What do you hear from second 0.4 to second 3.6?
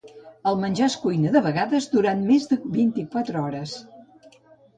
El menjar es cuina de vegades durant més de vint-i-quatre